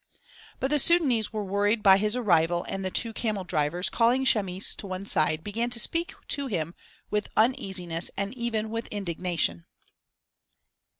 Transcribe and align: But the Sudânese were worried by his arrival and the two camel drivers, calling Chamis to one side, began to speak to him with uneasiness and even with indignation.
But 0.59 0.71
the 0.71 0.77
Sudânese 0.77 1.31
were 1.31 1.43
worried 1.43 1.83
by 1.83 1.97
his 1.99 2.15
arrival 2.15 2.65
and 2.67 2.83
the 2.83 2.89
two 2.89 3.13
camel 3.13 3.43
drivers, 3.43 3.87
calling 3.87 4.25
Chamis 4.25 4.73
to 4.77 4.87
one 4.87 5.05
side, 5.05 5.43
began 5.43 5.69
to 5.69 5.79
speak 5.79 6.15
to 6.29 6.47
him 6.47 6.73
with 7.11 7.29
uneasiness 7.37 8.09
and 8.17 8.33
even 8.33 8.71
with 8.71 8.87
indignation. 8.87 9.67